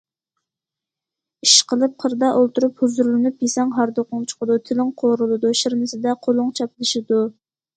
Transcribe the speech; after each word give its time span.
ئىشقىلىپ 1.47 1.93
قىردا 2.03 2.31
ئولتۇرۇپ 2.39 2.81
ھۇزۇرلىنىپ 2.85 3.45
يېسەڭ 3.47 3.75
ھاردۇقۇڭ 3.77 4.25
چىقىدۇ، 4.33 4.57
تىلىڭ 4.71 4.91
قورۇلىدۇ، 5.03 5.53
شىرنىسىدە 5.63 6.17
قولۇڭ 6.29 6.53
چاپلىشىدۇ. 6.61 7.23